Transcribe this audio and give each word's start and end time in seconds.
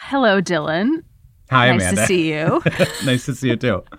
Hello, 0.00 0.40
Dylan. 0.40 1.02
Hi, 1.50 1.72
nice 1.72 1.82
Amanda. 1.82 1.96
Nice 1.96 2.00
to 2.00 2.06
see 2.06 2.32
you. 2.32 2.62
nice 3.04 3.26
to 3.26 3.34
see 3.34 3.48
you 3.48 3.56
too. 3.56 3.84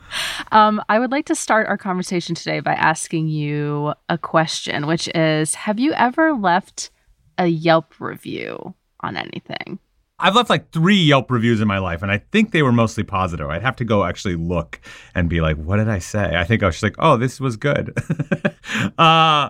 Um, 0.51 0.81
I 0.89 0.97
would 0.97 1.11
like 1.11 1.27
to 1.27 1.35
start 1.35 1.67
our 1.67 1.77
conversation 1.77 2.33
today 2.33 2.59
by 2.59 2.73
asking 2.73 3.27
you 3.27 3.93
a 4.07 4.17
question, 4.17 4.87
which 4.87 5.07
is 5.13 5.53
Have 5.53 5.79
you 5.79 5.91
ever 5.93 6.33
left 6.33 6.89
a 7.37 7.45
Yelp 7.45 7.93
review 7.99 8.73
on 9.01 9.15
anything? 9.15 9.77
I've 10.17 10.35
left 10.35 10.49
like 10.49 10.71
three 10.71 10.95
Yelp 10.95 11.29
reviews 11.29 11.61
in 11.61 11.67
my 11.67 11.77
life, 11.77 12.01
and 12.01 12.11
I 12.11 12.17
think 12.31 12.51
they 12.51 12.63
were 12.63 12.71
mostly 12.71 13.03
positive. 13.03 13.47
I'd 13.47 13.61
have 13.61 13.75
to 13.75 13.85
go 13.85 14.05
actually 14.05 14.37
look 14.37 14.81
and 15.13 15.29
be 15.29 15.39
like, 15.39 15.57
what 15.57 15.77
did 15.77 15.87
I 15.89 15.99
say? 15.99 16.35
I 16.35 16.45
think 16.45 16.63
I 16.63 16.65
was 16.65 16.75
just 16.75 16.83
like, 16.83 16.95
oh, 16.97 17.15
this 17.15 17.39
was 17.39 17.55
good. 17.55 17.95
uh, 18.97 19.49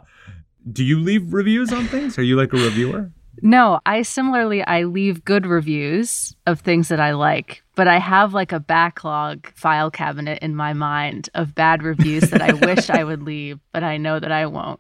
do 0.70 0.84
you 0.84 1.00
leave 1.00 1.34
reviews 1.34 1.72
on 1.72 1.88
things? 1.88 2.18
Are 2.18 2.24
you 2.24 2.36
like 2.36 2.52
a 2.52 2.58
reviewer? 2.58 3.12
No, 3.42 3.80
I 3.86 4.02
similarly 4.02 4.64
I 4.64 4.84
leave 4.84 5.26
good 5.26 5.46
reviews 5.46 6.36
of 6.46 6.60
things 6.60 6.90
that 6.90 7.00
I 7.00 7.12
like, 7.12 7.64
but 7.76 7.88
I 7.88 7.98
have 8.00 8.34
like 8.34 8.52
a 8.52 8.60
backlog 8.60 9.48
file 9.54 9.92
cabinet 9.92 10.40
in 10.42 10.56
my 10.56 10.74
mind 10.74 11.30
of 11.34 11.56
bad 11.56 11.84
reviews 11.84 12.30
that 12.30 12.42
I 12.42 12.54
wish 12.54 12.90
I 12.90 13.04
would 13.04 13.24
leave, 13.32 13.60
but 13.72 13.84
I 13.84 13.98
know 13.98 14.20
that 14.20 14.32
I 14.32 14.46
won't. 14.46 14.80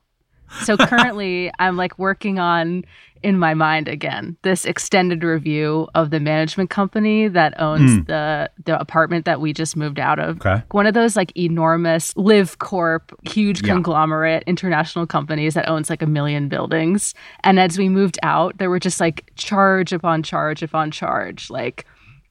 So 0.63 0.77
currently 0.77 1.51
I'm 1.59 1.77
like 1.77 1.97
working 1.99 2.39
on 2.39 2.85
in 3.23 3.37
my 3.37 3.53
mind 3.53 3.87
again 3.87 4.37
this 4.43 4.63
extended 4.65 5.23
review 5.23 5.87
of 5.95 6.09
the 6.09 6.19
management 6.19 6.69
company 6.69 7.27
that 7.27 7.53
owns 7.59 7.91
Mm. 7.91 8.07
the 8.07 8.49
the 8.65 8.79
apartment 8.79 9.25
that 9.25 9.41
we 9.41 9.53
just 9.53 9.75
moved 9.75 9.99
out 9.99 10.19
of. 10.19 10.37
Okay. 10.37 10.61
One 10.71 10.85
of 10.87 10.93
those 10.93 11.15
like 11.15 11.31
enormous 11.37 12.15
Live 12.15 12.59
Corp, 12.59 13.11
huge 13.27 13.61
Yeah. 13.63 13.73
conglomerate 13.73 14.43
international 14.47 15.05
companies 15.07 15.53
that 15.55 15.67
owns 15.67 15.89
like 15.89 16.01
a 16.01 16.07
million 16.07 16.47
buildings. 16.49 17.13
And 17.43 17.59
as 17.59 17.77
we 17.77 17.89
moved 17.89 18.17
out, 18.23 18.57
there 18.57 18.69
were 18.69 18.79
just 18.79 18.99
like 18.99 19.31
charge 19.35 19.91
upon 19.93 20.23
charge 20.23 20.63
upon 20.63 20.91
charge, 20.91 21.49
like 21.49 21.85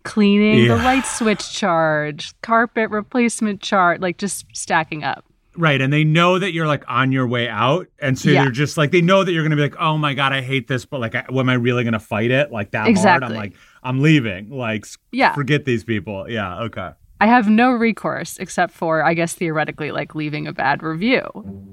cleaning 0.04 0.68
the 0.68 0.76
light 0.76 1.04
switch 1.04 1.52
charge, 1.52 2.32
carpet 2.42 2.90
replacement 2.90 3.60
charge, 3.60 4.00
like 4.00 4.16
just 4.16 4.46
stacking 4.54 5.04
up. 5.04 5.24
Right. 5.58 5.80
And 5.80 5.92
they 5.92 6.04
know 6.04 6.38
that 6.38 6.52
you're 6.52 6.68
like 6.68 6.84
on 6.86 7.10
your 7.10 7.26
way 7.26 7.48
out. 7.48 7.88
And 7.98 8.16
so 8.16 8.30
Yeah. 8.30 8.44
they're 8.44 8.52
just 8.52 8.76
like, 8.76 8.92
they 8.92 9.00
know 9.00 9.24
that 9.24 9.32
you're 9.32 9.42
going 9.42 9.50
to 9.50 9.56
be 9.56 9.62
like, 9.62 9.76
oh 9.78 9.98
my 9.98 10.14
God, 10.14 10.32
I 10.32 10.40
hate 10.40 10.68
this. 10.68 10.84
But 10.84 11.00
like, 11.00 11.16
I, 11.16 11.24
am 11.28 11.48
I 11.48 11.54
really 11.54 11.82
going 11.82 11.94
to 11.94 11.98
fight 11.98 12.30
it 12.30 12.52
like 12.52 12.70
that 12.70 12.78
hard? 12.78 12.90
Exactly. 12.90 13.26
I'm 13.26 13.34
like, 13.34 13.54
I'm 13.82 14.00
leaving. 14.00 14.50
Like, 14.50 14.86
Yeah. 15.10 15.34
forget 15.34 15.64
these 15.64 15.82
people. 15.82 16.30
Yeah. 16.30 16.60
Okay. 16.60 16.90
I 17.20 17.26
have 17.26 17.48
no 17.48 17.72
recourse 17.72 18.38
except 18.38 18.72
for, 18.72 19.02
I 19.02 19.14
guess, 19.14 19.34
theoretically, 19.34 19.90
like 19.90 20.14
leaving 20.14 20.46
a 20.46 20.52
bad 20.52 20.84
review. 20.84 21.24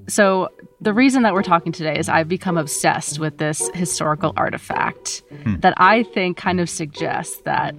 So, 0.07 0.49
the 0.81 0.91
reason 0.91 1.21
that 1.23 1.33
we're 1.33 1.43
talking 1.43 1.71
today 1.71 1.97
is 1.97 2.09
I've 2.09 2.27
become 2.27 2.57
obsessed 2.57 3.19
with 3.19 3.37
this 3.37 3.69
historical 3.75 4.33
artifact 4.35 5.21
hmm. 5.43 5.59
that 5.59 5.75
I 5.77 6.01
think 6.03 6.37
kind 6.37 6.59
of 6.59 6.69
suggests 6.69 7.41
that 7.41 7.75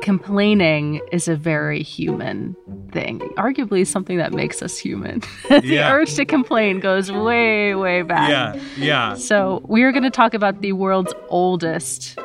complaining 0.00 1.00
is 1.12 1.28
a 1.28 1.36
very 1.36 1.82
human 1.82 2.56
thing, 2.92 3.20
arguably 3.36 3.86
something 3.86 4.16
that 4.18 4.32
makes 4.32 4.62
us 4.62 4.76
human. 4.78 5.20
the 5.48 5.60
Yeah. 5.64 5.92
urge 5.92 6.14
to 6.14 6.24
complain 6.24 6.80
goes 6.80 7.10
way, 7.12 7.74
way 7.74 8.02
back. 8.02 8.28
Yeah. 8.30 8.60
Yeah. 8.76 9.14
So, 9.14 9.62
we 9.68 9.82
are 9.82 9.92
going 9.92 10.02
to 10.04 10.10
talk 10.10 10.34
about 10.34 10.60
the 10.60 10.72
world's 10.72 11.14
oldest 11.28 12.18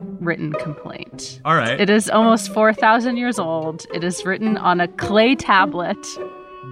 written 0.00 0.52
complaint. 0.54 1.40
All 1.44 1.56
right. 1.56 1.80
It 1.80 1.88
is 1.90 2.10
almost 2.10 2.52
4,000 2.52 3.16
years 3.16 3.38
old. 3.38 3.86
It 3.94 4.04
is 4.04 4.24
written 4.26 4.56
on 4.58 4.80
a 4.80 4.88
clay 4.88 5.34
tablet. 5.34 5.96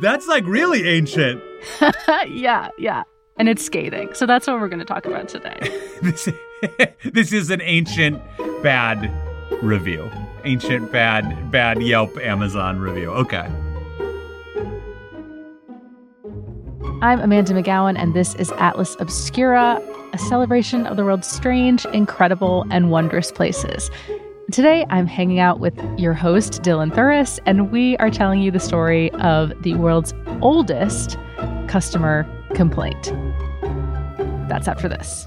That's 0.00 0.26
like 0.26 0.44
really 0.46 0.86
ancient. 0.88 1.42
yeah, 2.28 2.68
yeah. 2.78 3.02
And 3.38 3.48
it's 3.48 3.64
scathing. 3.64 4.12
So 4.14 4.26
that's 4.26 4.46
what 4.46 4.60
we're 4.60 4.68
going 4.68 4.80
to 4.80 4.84
talk 4.84 5.06
about 5.06 5.28
today. 5.28 5.58
this, 6.02 6.28
this 7.04 7.32
is 7.32 7.50
an 7.50 7.62
ancient 7.62 8.20
bad 8.62 9.10
review. 9.62 10.10
Ancient 10.44 10.90
bad 10.90 11.50
bad 11.50 11.82
Yelp 11.82 12.16
Amazon 12.18 12.80
review. 12.80 13.10
Okay. 13.10 13.48
I'm 17.00 17.20
Amanda 17.20 17.52
McGowan, 17.52 17.96
and 17.98 18.14
this 18.14 18.34
is 18.36 18.52
Atlas 18.52 18.96
Obscura, 19.00 19.82
a 20.12 20.18
celebration 20.18 20.86
of 20.86 20.96
the 20.96 21.04
world's 21.04 21.26
strange, 21.28 21.84
incredible, 21.86 22.64
and 22.70 22.90
wondrous 22.90 23.32
places. 23.32 23.90
Today, 24.50 24.86
I'm 24.90 25.06
hanging 25.06 25.38
out 25.38 25.60
with 25.60 25.74
your 25.98 26.12
host, 26.12 26.62
Dylan 26.62 26.92
Thuras, 26.92 27.40
and 27.46 27.72
we 27.72 27.96
are 27.96 28.10
telling 28.10 28.40
you 28.40 28.50
the 28.50 28.60
story 28.60 29.10
of 29.12 29.52
the 29.62 29.74
world's 29.74 30.14
oldest 30.40 31.16
customer 31.68 32.26
complaint. 32.54 33.12
That's 34.48 34.68
after 34.68 34.88
this. 34.88 35.26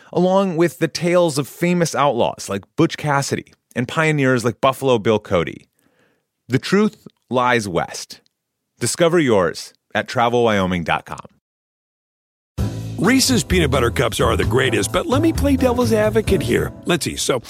along 0.11 0.57
with 0.57 0.79
the 0.79 0.87
tales 0.87 1.37
of 1.37 1.47
famous 1.47 1.95
outlaws 1.95 2.49
like 2.49 2.63
Butch 2.75 2.97
Cassidy 2.97 3.53
and 3.75 3.87
pioneers 3.87 4.43
like 4.43 4.61
Buffalo 4.61 4.97
Bill 4.99 5.19
Cody. 5.19 5.67
The 6.47 6.59
truth 6.59 7.07
lies 7.29 7.67
west. 7.67 8.21
Discover 8.79 9.19
yours 9.19 9.73
at 9.93 10.07
travelwyoming.com. 10.07 11.27
Reese's 12.97 13.43
peanut 13.43 13.71
butter 13.71 13.89
cups 13.89 14.19
are 14.19 14.37
the 14.37 14.45
greatest, 14.45 14.91
but 14.91 15.07
let 15.07 15.21
me 15.21 15.33
play 15.33 15.55
devil's 15.55 15.91
advocate 15.91 16.41
here. 16.41 16.71
Let's 16.85 17.05
see. 17.05 17.15
So, 17.15 17.41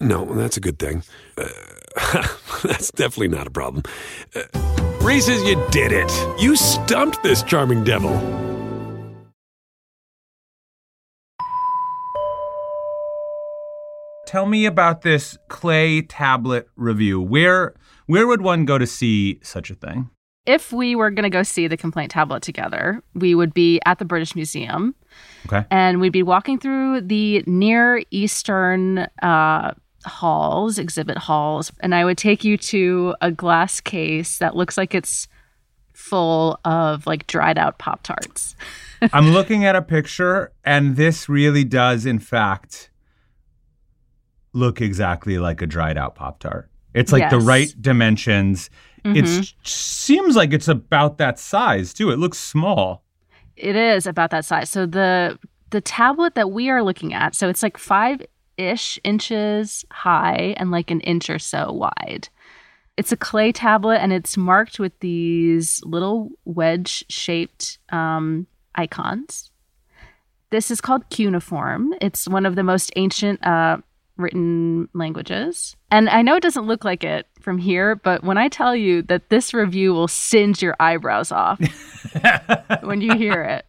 no, 0.00 0.26
that's 0.34 0.58
a 0.58 0.60
good 0.60 0.78
thing. 0.78 1.02
Uh, 1.38 1.48
that's 2.62 2.90
definitely 2.90 3.28
not 3.28 3.46
a 3.46 3.50
problem. 3.50 3.84
Uh, 4.34 4.42
Reese's, 5.00 5.42
you 5.44 5.62
did 5.70 5.92
it. 5.92 6.12
You 6.38 6.56
stumped 6.56 7.22
this 7.22 7.42
charming 7.42 7.84
devil. 7.84 8.10
Tell 14.26 14.46
me 14.46 14.66
about 14.66 15.02
this 15.02 15.38
clay 15.48 16.02
tablet 16.02 16.68
review. 16.76 17.20
Where 17.20 17.74
where 18.06 18.26
would 18.26 18.42
one 18.42 18.64
go 18.64 18.76
to 18.78 18.86
see 18.86 19.38
such 19.42 19.70
a 19.70 19.74
thing? 19.74 20.10
If 20.46 20.72
we 20.72 20.94
were 20.94 21.10
going 21.10 21.24
to 21.24 21.30
go 21.30 21.42
see 21.42 21.66
the 21.66 21.76
complaint 21.76 22.12
tablet 22.12 22.42
together, 22.42 23.02
we 23.14 23.34
would 23.34 23.52
be 23.52 23.80
at 23.84 23.98
the 23.98 24.04
British 24.04 24.36
Museum 24.36 24.94
Okay. 25.46 25.64
and 25.72 26.00
we'd 26.00 26.12
be 26.12 26.22
walking 26.22 26.58
through 26.58 27.00
the 27.00 27.42
Near 27.46 28.02
Eastern 28.12 28.98
uh, 29.22 29.74
halls, 30.04 30.78
exhibit 30.78 31.18
halls, 31.18 31.72
and 31.80 31.94
I 31.96 32.04
would 32.04 32.16
take 32.18 32.44
you 32.44 32.56
to 32.58 33.14
a 33.20 33.32
glass 33.32 33.80
case 33.80 34.38
that 34.38 34.54
looks 34.54 34.76
like 34.76 34.94
it's 34.94 35.26
full 35.94 36.60
of 36.64 37.06
like 37.06 37.26
dried 37.26 37.58
out 37.58 37.78
Pop 37.78 38.02
Tarts. 38.04 38.54
I'm 39.12 39.30
looking 39.30 39.64
at 39.64 39.74
a 39.74 39.82
picture 39.82 40.52
and 40.64 40.94
this 40.96 41.28
really 41.28 41.64
does 41.64 42.06
in 42.06 42.18
fact 42.18 42.90
look 44.56 44.80
exactly 44.80 45.38
like 45.38 45.62
a 45.62 45.66
dried 45.66 45.98
out 45.98 46.14
Pop 46.14 46.40
Tart. 46.40 46.70
It's 46.94 47.12
like 47.12 47.30
the 47.30 47.38
right 47.38 47.72
dimensions. 47.80 48.70
It 49.04 49.54
seems 49.62 50.34
like 50.34 50.52
it's 50.52 50.66
about 50.66 51.18
that 51.18 51.38
size 51.38 51.94
too. 51.94 52.10
It 52.10 52.18
looks 52.18 52.38
small. 52.38 53.04
It 53.56 53.76
is 53.76 54.06
about 54.06 54.30
that 54.30 54.44
size. 54.44 54.70
So 54.70 54.86
the 54.86 55.38
the 55.70 55.80
tablet 55.80 56.34
that 56.34 56.50
we 56.50 56.70
are 56.70 56.82
looking 56.82 57.14
at, 57.14 57.34
so 57.34 57.48
it's 57.48 57.62
like 57.62 57.78
five 57.78 58.20
ish 58.56 58.98
inches 59.04 59.84
high 59.90 60.54
and 60.56 60.70
like 60.70 60.90
an 60.90 61.00
inch 61.00 61.30
or 61.30 61.38
so 61.38 61.72
wide. 61.72 62.28
It's 62.96 63.12
a 63.12 63.16
clay 63.16 63.52
tablet 63.52 63.98
and 63.98 64.12
it's 64.12 64.36
marked 64.36 64.78
with 64.78 64.98
these 65.00 65.82
little 65.84 66.30
wedge 66.44 67.04
shaped 67.10 67.78
um, 67.90 68.46
icons. 68.74 69.50
This 70.50 70.70
is 70.70 70.80
called 70.80 71.08
cuneiform. 71.10 71.94
It's 72.00 72.26
one 72.26 72.46
of 72.46 72.54
the 72.56 72.62
most 72.62 72.90
ancient 72.96 73.44
uh, 73.46 73.78
written 74.16 74.88
languages. 74.94 75.76
And 75.90 76.08
I 76.08 76.22
know 76.22 76.36
it 76.36 76.42
doesn't 76.42 76.66
look 76.66 76.84
like 76.84 77.04
it 77.04 77.26
from 77.40 77.58
here, 77.58 77.96
but 77.96 78.24
when 78.24 78.38
I 78.38 78.48
tell 78.48 78.74
you 78.74 79.02
that 79.02 79.30
this 79.30 79.52
review 79.54 79.92
will 79.92 80.08
singe 80.08 80.62
your 80.62 80.74
eyebrows 80.80 81.30
off 81.32 81.60
when 82.82 83.00
you 83.00 83.14
hear 83.14 83.42
it, 83.42 83.66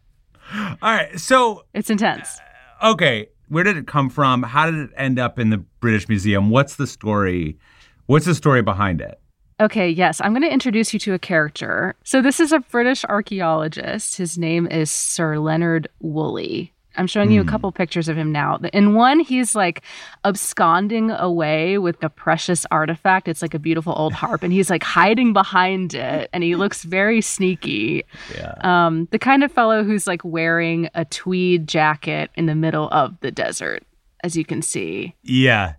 All 0.54 0.78
right. 0.82 1.20
So, 1.20 1.66
it's 1.74 1.90
intense. 1.90 2.40
Uh, 2.82 2.92
okay, 2.92 3.28
where 3.50 3.64
did 3.64 3.78
it 3.78 3.88
come 3.88 4.10
from? 4.10 4.44
How 4.44 4.70
did 4.70 4.76
it 4.80 4.90
end 4.96 5.20
up 5.20 5.38
in 5.40 5.50
the 5.50 5.58
British 5.58 6.08
Museum? 6.08 6.50
What's 6.50 6.76
the 6.76 6.88
story? 6.88 7.58
What's 8.06 8.26
the 8.26 8.36
story 8.36 8.62
behind 8.62 9.02
it? 9.02 9.20
Okay, 9.60 9.90
yes, 9.90 10.22
I'm 10.22 10.34
going 10.34 10.44
to 10.44 10.54
introduce 10.54 10.94
you 10.94 11.00
to 11.00 11.14
a 11.14 11.20
character. 11.20 11.96
So, 12.04 12.22
this 12.22 12.40
is 12.40 12.52
a 12.52 12.60
British 12.60 13.04
archaeologist. 13.06 14.16
His 14.18 14.38
name 14.38 14.68
is 14.68 14.92
Sir 14.92 15.40
Leonard 15.40 15.90
Woolley. 16.00 16.74
I'm 16.98 17.08
showing 17.08 17.32
you 17.32 17.42
a 17.42 17.46
couple 17.46 17.72
pictures 17.72 18.10
of 18.10 18.18
him 18.18 18.32
now. 18.32 18.58
In 18.74 18.94
one, 18.94 19.20
he's 19.20 19.56
like 19.56 19.84
absconding 20.26 21.12
away 21.12 21.78
with 21.78 22.04
a 22.04 22.10
precious 22.10 22.66
artifact. 22.72 23.28
It's 23.28 23.42
like 23.42 23.54
a 23.54 23.60
beautiful 23.60 23.94
old 23.96 24.14
harp, 24.14 24.44
and 24.44 24.52
he's 24.52 24.70
like 24.70 24.84
hiding 24.98 25.34
behind 25.34 25.94
it, 25.94 26.30
and 26.34 26.44
he 26.44 26.56
looks 26.56 26.84
very 26.84 27.22
sneaky. 27.22 28.04
Yeah. 28.36 28.56
Um, 28.62 29.08
the 29.12 29.20
kind 29.20 29.44
of 29.44 29.52
fellow 29.52 29.84
who's 29.84 30.08
like 30.08 30.24
wearing 30.24 30.90
a 30.96 31.06
tweed 31.06 31.68
jacket 31.68 32.32
in 32.36 32.48
the 32.48 32.56
middle 32.56 32.90
of 32.90 33.20
the 33.22 33.32
desert, 33.32 33.84
as 34.24 34.36
you 34.36 34.44
can 34.44 34.62
see. 34.62 35.16
Yeah. 35.24 35.74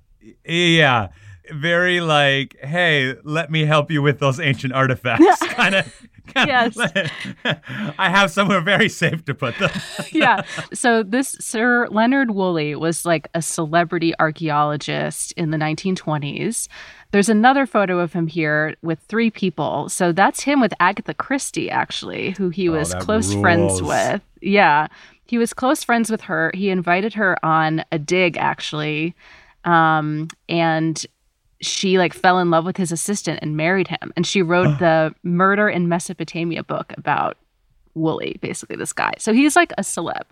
Yeah. 0.44 1.09
Very 1.50 2.00
like, 2.00 2.56
hey, 2.62 3.14
let 3.25 3.50
me 3.50 3.64
help 3.64 3.91
you 3.91 4.03
with 4.03 4.19
those 4.21 4.38
ancient 4.38 4.73
artifacts. 4.73 5.25
kind 5.47 5.75
of. 5.75 6.09
Yes. 6.37 6.77
I 7.99 8.11
have 8.11 8.31
somewhere 8.31 8.61
very 8.61 8.89
safe 8.89 9.25
to 9.27 9.35
put 9.35 9.59
them. 9.59 9.71
yeah. 10.13 10.43
So 10.73 11.03
this 11.03 11.37
Sir 11.41 11.89
Leonard 11.91 12.31
Woolley 12.31 12.75
was 12.75 13.05
like 13.05 13.29
a 13.35 13.43
celebrity 13.43 14.15
archaeologist 14.19 15.33
in 15.33 15.51
the 15.51 15.59
1920s. 15.59 16.69
There's 17.11 17.29
another 17.29 17.67
photo 17.67 17.99
of 18.01 18.13
him 18.13 18.27
here 18.27 18.77
with 18.83 18.99
three 19.01 19.31
people. 19.31 19.89
So 19.89 20.13
that's 20.13 20.43
him 20.43 20.61
with 20.61 20.75
Agatha 20.79 21.15
Christie, 21.15 21.71
actually, 21.71 22.33
who 22.33 22.51
he 22.51 22.69
was 22.69 22.91
that 22.91 23.03
close 23.03 23.33
friends 23.35 23.81
with. 23.81 24.23
Yeah. 24.43 24.89
He 25.25 25.39
was 25.39 25.53
close 25.53 25.85
friends 25.85 26.11
with 26.11 26.23
her. 26.23 26.51
He 26.55 26.71
invited 26.71 27.15
her 27.15 27.43
on 27.45 27.85
a 27.93 27.99
dig, 27.99 28.37
actually. 28.37 29.15
Um, 29.65 30.29
and 30.49 31.05
she 31.61 31.99
like 31.99 32.15
fell 32.15 32.39
in 32.39 32.51
love 32.51 32.65
with 32.65 32.77
his 32.77 32.93
assistant 32.93 33.41
and 33.43 33.57
married 33.57 33.89
him. 33.89 34.13
And 34.17 34.27
she 34.27 34.43
wrote 34.43 34.79
the 34.79 35.15
Murder 35.23 35.69
in 35.69 35.89
Mesopotamia 35.89 36.63
book 36.63 36.93
about 36.97 37.37
Woolley, 37.95 38.39
basically 38.41 38.77
this 38.77 38.93
guy. 38.93 39.13
So 39.19 39.33
he's 39.33 39.57
like 39.57 39.73
a 39.79 39.83
celeb. 39.83 40.23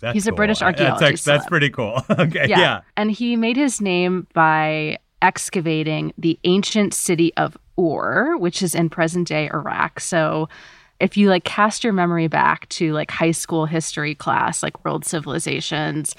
That's 0.00 0.14
He's 0.14 0.26
a. 0.28 0.32
British 0.32 0.60
That's, 0.60 0.80
archaeologist 0.80 1.24
that's 1.24 1.44
celeb. 1.44 1.48
pretty 1.48 1.70
cool. 1.70 2.02
okay. 2.10 2.46
Yeah. 2.48 2.58
Yeah. 2.60 2.80
And 2.96 3.10
he 3.10 3.34
made 3.36 3.56
his 3.56 3.80
name 3.80 4.26
by 4.32 4.98
excavating 5.22 6.12
the 6.16 6.38
ancient 6.44 6.94
city 6.94 7.32
of 7.36 7.56
Ur, 7.78 8.36
which 8.36 8.62
is 8.62 8.74
in 8.74 8.90
present 8.90 9.26
day 9.26 9.50
Iraq. 9.52 9.98
So 10.00 10.48
if 11.00 11.16
you 11.16 11.28
like 11.28 11.44
cast 11.44 11.82
your 11.84 11.92
memory 11.92 12.28
back 12.28 12.68
to 12.70 12.92
like 12.92 13.10
high 13.10 13.32
school 13.32 13.66
history 13.66 14.14
class, 14.14 14.62
like 14.62 14.84
world 14.84 15.04
civilizations, 15.04 16.14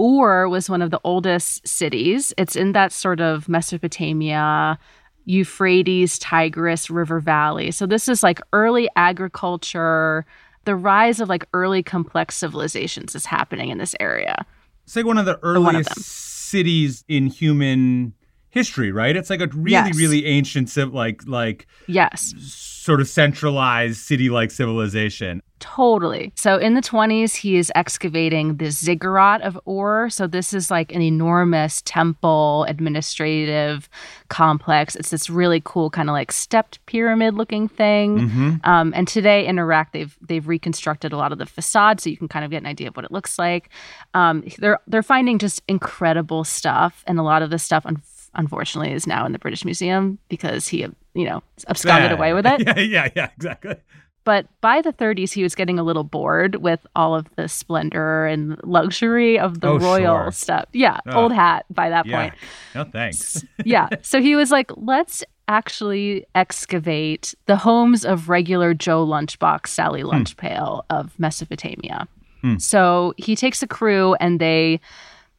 Ur 0.00 0.48
was 0.48 0.70
one 0.70 0.82
of 0.82 0.90
the 0.90 1.00
oldest 1.04 1.66
cities. 1.66 2.32
It's 2.38 2.56
in 2.56 2.72
that 2.72 2.92
sort 2.92 3.20
of 3.20 3.48
Mesopotamia, 3.48 4.78
Euphrates, 5.26 6.18
Tigris 6.18 6.90
River 6.90 7.20
Valley. 7.20 7.70
So 7.70 7.86
this 7.86 8.08
is 8.08 8.22
like 8.22 8.40
early 8.52 8.88
agriculture. 8.96 10.24
The 10.64 10.74
rise 10.74 11.20
of 11.20 11.28
like 11.28 11.46
early 11.52 11.82
complex 11.82 12.36
civilizations 12.36 13.14
is 13.14 13.26
happening 13.26 13.68
in 13.68 13.78
this 13.78 13.94
area. 14.00 14.46
It's 14.84 14.96
like 14.96 15.06
one 15.06 15.18
of 15.18 15.26
the 15.26 15.38
one 15.42 15.76
of 15.76 15.86
earliest 15.86 16.00
cities 16.00 17.04
in 17.08 17.26
human 17.26 18.14
history, 18.50 18.90
right? 18.92 19.16
It's 19.16 19.30
like 19.30 19.40
a 19.40 19.48
really, 19.54 19.70
Yes. 19.72 19.96
really 19.96 20.26
ancient, 20.26 20.76
like, 20.92 21.22
like 21.26 21.66
Yes. 21.86 22.34
sort 22.38 23.00
of 23.00 23.08
centralized 23.08 23.98
city-like 23.98 24.50
civilization. 24.50 25.42
Totally. 25.60 26.32
So 26.36 26.56
in 26.56 26.72
the 26.72 26.80
20s, 26.80 27.34
he 27.34 27.56
is 27.56 27.70
excavating 27.74 28.56
the 28.56 28.70
ziggurat 28.70 29.42
of 29.42 29.60
Ur. 29.68 30.08
So 30.08 30.26
this 30.26 30.54
is 30.54 30.70
like 30.70 30.90
an 30.90 31.02
enormous 31.02 31.82
temple 31.84 32.64
administrative 32.66 33.86
complex. 34.28 34.96
It's 34.96 35.10
this 35.10 35.28
really 35.28 35.60
cool 35.62 35.90
kind 35.90 36.08
of 36.08 36.14
like 36.14 36.32
stepped 36.32 36.84
pyramid 36.86 37.34
looking 37.34 37.68
thing. 37.68 38.58
Um, 38.64 38.92
and 38.96 39.06
today 39.06 39.46
in 39.46 39.58
Iraq, 39.58 39.92
they've 39.92 40.16
they've 40.26 40.48
reconstructed 40.48 41.12
a 41.12 41.16
lot 41.18 41.30
of 41.32 41.38
the 41.38 41.44
facade, 41.46 42.00
so 42.00 42.08
you 42.08 42.16
can 42.16 42.28
kind 42.28 42.44
of 42.44 42.50
get 42.50 42.58
an 42.58 42.66
idea 42.66 42.88
of 42.88 42.96
what 42.96 43.04
it 43.04 43.12
looks 43.12 43.38
like. 43.38 43.68
Um, 44.14 44.42
they're 44.58 44.78
they're 44.86 45.02
finding 45.02 45.38
just 45.38 45.60
incredible 45.68 46.42
stuff, 46.44 47.04
and 47.06 47.18
a 47.18 47.22
lot 47.22 47.42
of 47.42 47.50
the 47.50 47.58
stuff. 47.58 47.84
Un- 47.84 48.00
Unfortunately, 48.34 48.92
is 48.92 49.06
now 49.06 49.26
in 49.26 49.32
the 49.32 49.38
British 49.38 49.64
Museum 49.64 50.18
because 50.28 50.68
he, 50.68 50.86
you 51.14 51.24
know, 51.24 51.42
absconded 51.68 52.10
Yeah. 52.10 52.16
away 52.16 52.32
with 52.32 52.46
it. 52.46 52.60
Yeah, 52.66 52.78
yeah, 52.78 53.08
yeah, 53.16 53.30
exactly. 53.36 53.74
But 54.22 54.46
by 54.60 54.82
the 54.82 54.92
30s, 54.92 55.32
he 55.32 55.42
was 55.42 55.54
getting 55.54 55.78
a 55.78 55.82
little 55.82 56.04
bored 56.04 56.56
with 56.56 56.86
all 56.94 57.14
of 57.14 57.26
the 57.36 57.48
splendor 57.48 58.26
and 58.26 58.60
luxury 58.62 59.38
of 59.38 59.60
the 59.60 59.68
Oh, 59.68 59.78
royal 59.78 60.24
sure. 60.24 60.30
stuff. 60.32 60.66
Yeah, 60.72 60.98
Ugh. 61.06 61.16
old 61.16 61.32
hat 61.32 61.64
by 61.70 61.88
that 61.88 62.06
Yeah. 62.06 62.16
point. 62.20 62.34
No 62.74 62.84
thanks. 62.84 63.44
Yeah. 63.64 63.88
So 64.02 64.20
he 64.20 64.36
was 64.36 64.50
like, 64.50 64.70
let's 64.76 65.24
actually 65.48 66.24
excavate 66.36 67.34
the 67.46 67.56
homes 67.56 68.04
of 68.04 68.28
regular 68.28 68.74
Joe 68.74 69.04
Lunchbox, 69.06 69.66
Sally 69.68 70.02
hmm. 70.02 70.10
Lunchpail 70.10 70.82
of 70.90 71.18
Mesopotamia. 71.18 72.06
Hmm. 72.42 72.58
So 72.58 73.14
he 73.16 73.34
takes 73.34 73.62
a 73.62 73.66
crew 73.66 74.14
and 74.20 74.38
they 74.38 74.80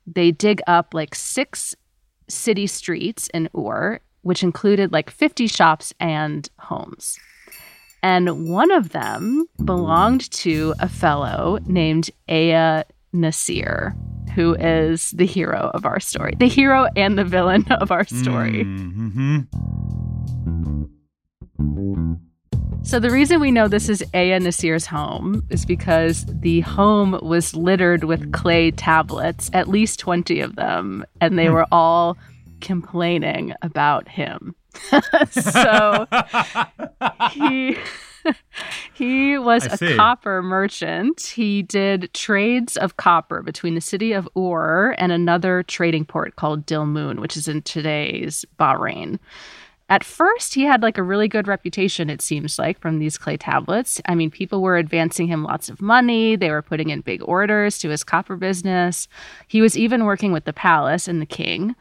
they 0.08 0.32
dig 0.32 0.62
up 0.68 0.94
like 0.94 1.14
six 1.16 1.76
city 2.32 2.68
streets 2.68 3.30
in 3.34 3.50
Ur, 3.58 4.00
which 4.22 4.44
included 4.44 4.92
like 4.92 5.10
50 5.10 5.48
shops 5.48 5.94
and 6.00 6.50
homes. 6.60 7.20
And 8.04 8.50
one 8.50 8.72
of 8.72 8.90
them 8.90 9.46
belonged 9.64 10.32
to 10.32 10.74
a 10.80 10.90
fellow 10.90 11.60
named 11.66 12.10
Aya 12.28 12.86
Nasir, 13.14 13.96
who 14.34 14.56
is 14.56 15.12
the 15.12 15.26
hero 15.26 15.70
of 15.74 15.86
our 15.86 16.00
story, 16.00 16.34
the 16.40 16.48
hero 16.48 16.88
and 16.96 17.18
the 17.18 17.26
villain 17.26 17.66
of 17.72 17.92
our 17.92 18.06
story. 18.08 18.64
hmm 18.64 19.40
So 22.84 23.00
the 23.00 23.12
reason 23.12 23.40
we 23.40 23.52
know 23.52 23.68
this 23.68 23.90
is 23.90 24.04
Ea-Nasir's 24.14 24.86
home 24.86 25.46
is 25.50 25.66
because 25.66 26.26
the 26.28 26.62
home 26.62 27.20
was 27.22 27.56
littered 27.56 28.04
with 28.04 28.32
clay 28.32 28.72
tablets, 28.72 29.50
at 29.54 29.68
least 29.68 30.00
20 30.00 30.40
of 30.40 30.56
them, 30.56 31.06
and 31.20 31.38
they 31.38 31.48
hmm. 31.48 31.54
were 31.54 31.68
all 31.72 32.18
complaining 32.60 33.54
about 33.62 34.08
him. 34.08 34.56
so 35.32 36.08
he 37.32 37.78
he 38.94 39.38
was 39.38 39.66
a 39.66 39.96
copper 39.96 40.42
merchant. 40.42 41.22
He 41.22 41.62
did 41.62 42.14
trades 42.14 42.78
of 42.78 42.98
copper 42.98 43.42
between 43.42 43.76
the 43.76 43.82
city 43.82 44.14
of 44.14 44.30
Ur 44.38 44.96
and 44.98 45.12
another 45.12 45.64
trading 45.64 46.06
port 46.06 46.36
called 46.36 46.66
Dilmun, 46.66 47.20
which 47.20 47.36
is 47.38 47.48
in 47.48 47.62
today's 47.64 48.46
Bahrain. 48.60 49.20
At 49.92 50.06
first, 50.06 50.54
he 50.54 50.62
had 50.64 50.82
like 50.82 50.98
a 50.98 51.04
really 51.04 51.28
good 51.28 51.50
reputation, 51.50 52.10
it 52.10 52.22
seems 52.22 52.58
like, 52.58 52.80
from 52.80 53.00
these 53.00 53.18
clay 53.18 53.36
tablets. 53.36 54.00
I 54.06 54.16
mean, 54.16 54.32
people 54.32 54.62
were 54.62 54.78
advancing 54.78 55.28
him 55.28 55.44
lots 55.44 55.68
of 55.68 55.82
money. 55.82 56.38
They 56.38 56.50
were 56.50 56.62
putting 56.62 56.92
in 56.92 57.02
big 57.02 57.22
orders 57.24 57.78
to 57.80 57.90
his 57.90 58.02
copper 58.02 58.38
business. 58.38 59.10
He 59.50 59.60
was 59.60 59.78
even 59.78 60.06
working 60.06 60.32
with 60.32 60.46
the 60.46 60.54
palace 60.54 61.10
and 61.10 61.22
the 61.22 61.26
king. 61.26 61.76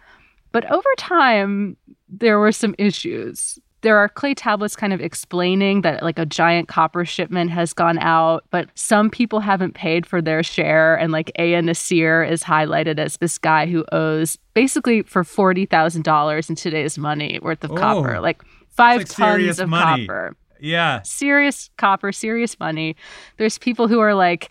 But 0.50 0.68
over 0.72 0.88
time, 0.98 1.76
there 2.08 2.40
were 2.40 2.50
some 2.50 2.74
issues. 2.78 3.60
There 3.82 3.96
are 3.96 4.08
clay 4.08 4.34
tablets 4.34 4.76
kind 4.76 4.92
of 4.92 5.00
explaining 5.00 5.80
that 5.82 6.02
like 6.02 6.18
a 6.18 6.26
giant 6.26 6.68
copper 6.68 7.04
shipment 7.06 7.50
has 7.50 7.72
gone 7.72 7.98
out, 7.98 8.44
but 8.50 8.68
some 8.74 9.08
people 9.08 9.40
haven't 9.40 9.74
paid 9.74 10.04
for 10.04 10.20
their 10.20 10.42
share. 10.42 10.96
And 10.96 11.12
like 11.12 11.32
Ea-Nasir 11.38 12.22
is 12.22 12.42
highlighted 12.42 12.98
as 12.98 13.16
this 13.16 13.38
guy 13.38 13.66
who 13.66 13.84
owes 13.90 14.36
basically 14.54 15.02
for 15.02 15.24
$40,000 15.24 16.50
in 16.50 16.56
today's 16.56 16.98
money 16.98 17.38
worth 17.40 17.64
of 17.64 17.70
Oh. 17.72 17.76
copper, 17.76 18.20
like 18.20 18.42
five 18.68 18.98
like 18.98 19.08
tons 19.08 19.58
of 19.58 19.68
money. 19.70 20.06
copper 20.06 20.36
Yeah. 20.60 21.00
serious 21.02 21.70
copper, 21.78 22.12
serious 22.12 22.60
money. 22.60 22.96
There's 23.38 23.56
people 23.58 23.88
who 23.88 24.00
are 24.00 24.14
like, 24.14 24.50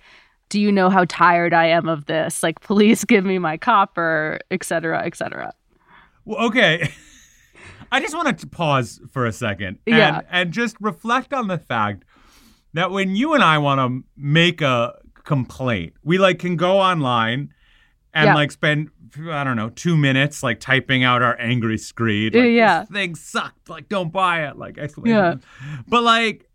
do 0.49 0.59
you 0.59 0.71
know 0.71 0.89
how 0.89 1.05
tired 1.07 1.53
I 1.53 1.65
am 1.67 1.87
of 1.87 2.05
this? 2.05 2.41
Like, 2.41 2.61
please 2.61 3.05
give 3.05 3.23
me 3.23 3.37
my 3.37 3.57
copper, 3.57 4.39
et 4.49 4.63
cetera, 4.63 5.05
et 5.05 5.15
cetera. 5.15 5.53
Well, 6.25 6.43
okay. 6.47 6.89
I 7.91 7.99
just 7.99 8.15
want 8.15 8.37
to 8.39 8.47
pause 8.47 8.99
for 9.11 9.25
a 9.25 9.31
second 9.31 9.79
and, 9.87 9.97
Yeah. 9.97 10.21
and 10.29 10.51
just 10.51 10.75
reflect 10.79 11.33
on 11.33 11.47
the 11.47 11.57
fact 11.57 12.03
that 12.73 12.91
when 12.91 13.15
you 13.15 13.33
and 13.33 13.43
I 13.43 13.57
want 13.57 13.79
to 13.79 14.03
make 14.15 14.61
a 14.61 14.93
complaint, 15.23 15.93
we 16.03 16.17
like 16.17 16.39
can 16.39 16.55
go 16.55 16.79
online 16.79 17.53
and 18.13 18.27
Yeah. 18.27 18.35
like 18.35 18.51
spend 18.51 18.89
I 19.31 19.43
don't 19.43 19.55
know 19.55 19.69
two 19.69 19.97
minutes 19.97 20.43
like 20.43 20.59
typing 20.59 21.03
out 21.03 21.23
our 21.23 21.35
angry 21.39 21.79
screed. 21.79 22.35
Like, 22.35 22.49
Yeah. 22.51 22.81
this 22.81 22.89
thing 22.89 23.15
sucked. 23.15 23.69
Like 23.69 23.89
don't 23.89 24.11
buy 24.11 24.45
it. 24.47 24.57
Like 24.57 24.77
exclamation. 24.77 25.41
But 25.87 26.03
like 26.03 26.47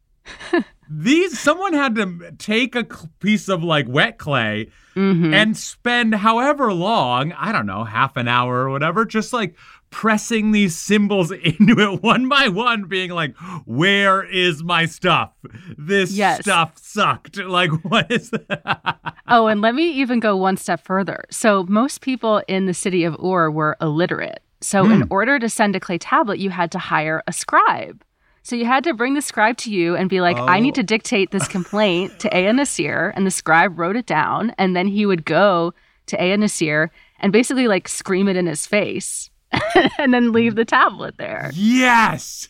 these, 0.88 1.38
someone 1.38 1.72
had 1.72 1.94
to 1.96 2.32
take 2.38 2.74
a 2.76 2.84
piece 3.20 3.48
of 3.48 3.62
like 3.64 3.86
wet 3.88 4.18
clay 4.18 4.70
Mm-hmm. 4.94 5.34
and 5.34 5.56
spend 5.56 6.14
however 6.14 6.72
long, 6.72 7.32
I 7.32 7.50
don't 7.50 7.66
know, 7.66 7.82
half 7.82 8.16
an 8.16 8.28
hour 8.28 8.58
or 8.60 8.70
whatever, 8.70 9.04
just 9.04 9.32
like 9.32 9.56
pressing 9.94 10.50
these 10.50 10.76
symbols 10.76 11.30
into 11.44 11.78
it 11.78 12.02
one 12.02 12.28
by 12.28 12.48
one, 12.48 12.84
being 12.84 13.10
like, 13.10 13.34
where 13.64 14.24
is 14.24 14.62
my 14.62 14.84
stuff? 14.84 15.30
This 15.78 16.10
Yes. 16.12 16.40
stuff 16.40 16.76
sucked. 16.76 17.38
Like, 17.54 17.70
what 17.84 18.10
is 18.10 18.30
that? 18.30 19.14
Oh, 19.28 19.46
and 19.46 19.60
let 19.60 19.76
me 19.76 19.92
even 19.92 20.18
go 20.18 20.36
one 20.36 20.56
step 20.56 20.80
further. 20.80 21.24
So, 21.30 21.62
most 21.68 22.00
people 22.00 22.42
in 22.48 22.66
the 22.66 22.74
city 22.74 23.04
of 23.04 23.14
Ur 23.22 23.50
were 23.50 23.76
illiterate. 23.80 24.42
So, 24.60 24.90
in 24.90 25.02
hmm. 25.02 25.06
order 25.10 25.38
to 25.38 25.48
send 25.48 25.76
a 25.76 25.80
clay 25.80 25.98
tablet, 25.98 26.40
you 26.40 26.50
had 26.50 26.72
to 26.72 26.78
hire 26.78 27.22
a 27.28 27.32
scribe. 27.32 28.02
So, 28.42 28.56
you 28.56 28.64
had 28.64 28.82
to 28.84 28.94
bring 28.94 29.14
the 29.14 29.22
scribe 29.22 29.56
to 29.58 29.70
you 29.70 29.94
and 29.94 30.10
be 30.10 30.20
like, 30.20 30.36
I 30.36 30.58
need 30.58 30.74
to 30.74 30.80
oh. 30.80 30.84
dictate 30.94 31.30
this 31.30 31.46
complaint 31.46 32.18
to 32.20 32.36
Ea 32.36 32.52
Nasir. 32.52 33.12
And 33.14 33.24
the 33.24 33.30
scribe 33.30 33.78
wrote 33.78 33.96
it 33.96 34.06
down. 34.06 34.52
And 34.58 34.74
then 34.74 34.88
he 34.88 35.06
would 35.06 35.24
go 35.24 35.74
to 36.06 36.24
Ea 36.24 36.36
Nasir 36.36 36.90
and 37.20 37.32
basically 37.32 37.68
like 37.68 37.86
scream 37.86 38.26
it 38.26 38.36
in 38.36 38.46
his 38.46 38.66
face 38.66 39.30
and 39.98 40.12
then 40.14 40.32
leave 40.32 40.54
the 40.56 40.64
tablet 40.64 41.16
there. 41.18 41.50
Yes. 41.54 42.48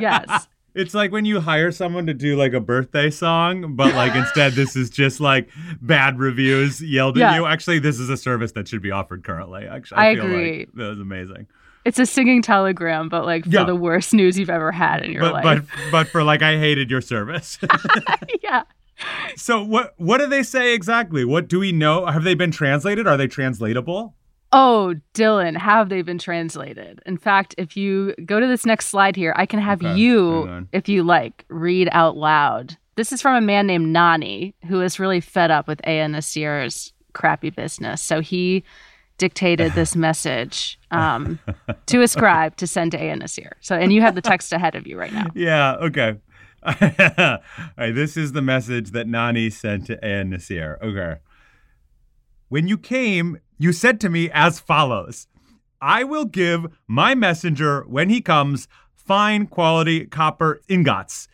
Yes. 0.00 0.48
It's 0.76 0.92
like 0.92 1.12
when 1.12 1.24
you 1.24 1.38
hire 1.40 1.70
someone 1.70 2.06
to 2.06 2.14
do 2.14 2.34
like 2.34 2.52
a 2.52 2.58
birthday 2.58 3.08
song, 3.08 3.76
but 3.76 3.94
like 3.94 4.12
instead 4.16 4.54
this 4.54 4.74
is 4.74 4.90
just 4.90 5.20
like 5.20 5.48
bad 5.80 6.18
reviews 6.18 6.82
yelled 6.82 7.16
Yeah. 7.16 7.30
at 7.30 7.36
you. 7.36 7.46
Actually, 7.46 7.78
this 7.78 8.00
is 8.00 8.10
a 8.10 8.16
service 8.16 8.50
that 8.52 8.66
should 8.66 8.82
be 8.82 8.90
offered 8.90 9.22
currently. 9.22 9.66
Actually, 9.68 9.98
I 9.98 10.14
feel 10.16 10.24
agree. 10.24 10.58
Like 10.58 10.72
that 10.74 10.88
was 10.88 10.98
amazing. 10.98 11.46
It's 11.84 12.00
a 12.00 12.06
singing 12.06 12.42
telegram, 12.42 13.08
but 13.08 13.24
like 13.24 13.44
for 13.44 13.50
Yeah. 13.50 13.62
the 13.62 13.76
worst 13.76 14.12
news 14.12 14.36
you've 14.36 14.50
ever 14.50 14.72
had 14.72 15.04
in 15.04 15.12
your 15.12 15.22
But 15.22 15.44
life. 15.44 15.44
but 15.44 15.90
but 15.92 16.08
for 16.08 16.24
like 16.24 16.42
I 16.42 16.58
hated 16.58 16.90
your 16.90 17.00
service. 17.00 17.56
yeah. 18.42 18.64
so 19.36 19.62
what 19.62 19.94
what 19.98 20.18
do 20.18 20.26
they 20.26 20.42
say 20.42 20.74
exactly? 20.74 21.24
What 21.24 21.46
do 21.46 21.60
we 21.60 21.70
know? 21.70 22.06
Have 22.06 22.24
they 22.24 22.34
been 22.34 22.50
translated? 22.50 23.06
Are 23.06 23.16
they 23.16 23.28
translatable? 23.28 24.16
Oh, 24.56 24.94
Dylan, 25.14 25.56
have 25.56 25.88
they 25.88 26.02
been 26.02 26.18
translated? 26.18 27.02
In 27.06 27.18
fact, 27.18 27.56
if 27.58 27.76
you 27.76 28.14
go 28.24 28.38
to 28.38 28.46
this 28.46 28.64
next 28.64 28.86
slide 28.86 29.16
here, 29.16 29.32
I 29.34 29.46
can 29.46 29.58
have 29.58 29.82
Okay, 29.82 29.96
you, 29.96 30.68
if 30.70 30.88
you 30.88 31.02
like, 31.02 31.44
read 31.48 31.88
out 31.90 32.16
loud. 32.16 32.76
This 32.94 33.10
is 33.10 33.20
from 33.20 33.34
a 33.34 33.40
man 33.40 33.66
named 33.66 33.88
Nani, 33.88 34.54
who 34.68 34.80
is 34.80 35.00
really 35.00 35.20
fed 35.20 35.50
up 35.50 35.66
with 35.66 35.80
Ea-Nasir's 35.84 36.92
crappy 37.14 37.50
business. 37.50 38.00
So 38.00 38.20
he 38.20 38.62
dictated 39.18 39.72
this 39.72 39.96
message 40.08 40.78
um, 40.92 41.40
to 41.86 42.02
a 42.02 42.06
scribe 42.06 42.54
to 42.58 42.68
send 42.68 42.92
to 42.92 43.04
Ea-Nasir. 43.04 43.56
So, 43.60 43.74
and 43.74 43.92
you 43.92 44.02
have 44.02 44.14
the 44.14 44.22
text 44.22 44.52
ahead 44.52 44.76
of 44.76 44.86
you 44.86 44.96
right 44.96 45.12
now. 45.12 45.26
Yeah, 45.34 45.74
okay. 45.74 46.16
All 46.62 46.74
right, 47.76 47.92
this 47.92 48.16
is 48.16 48.30
the 48.30 48.40
message 48.40 48.92
that 48.92 49.08
Nani 49.08 49.50
sent 49.50 49.86
to 49.86 49.94
Ea-Nasir. 49.94 50.78
Okay. 50.80 51.18
When 52.48 52.68
you 52.68 52.78
came, 52.78 53.38
you 53.58 53.72
said 53.72 54.00
to 54.00 54.08
me 54.08 54.30
as 54.30 54.60
follows 54.60 55.26
I 55.80 56.04
will 56.04 56.24
give 56.24 56.66
my 56.86 57.14
messenger, 57.14 57.82
when 57.86 58.08
he 58.08 58.20
comes, 58.20 58.68
fine 58.94 59.46
quality 59.46 60.06
copper 60.06 60.62
ingots. 60.68 61.28